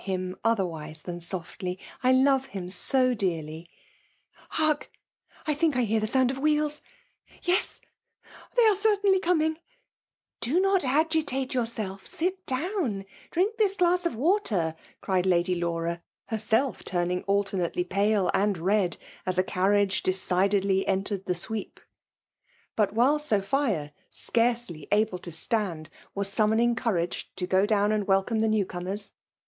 [0.05, 0.35] him.
[0.43, 3.69] otherwise than scrftly^^I l6v« him so dearly!
[4.49, 4.89] Hark'!
[5.45, 6.39] I think I hear ^he 9fifaf»A>) of >.
[6.39, 6.81] «^hefilsH*
[7.47, 7.79] y es
[8.57, 9.57] !«^they are ^ cert&iiily
[10.39, 13.77] Do not agitate yourself,— sit down; drink 214 FEMALE DOMINATION.
[13.77, 18.97] thi« glass of water !'* cried Lady Laura; her self turning alternately pale and red,
[19.27, 21.79] as a car riage decidedly entered the sweep.
[22.75, 28.39] But while Sophia^ scarcely able to stand, was summoning courage to go down and welcome
[28.39, 29.13] the new comers.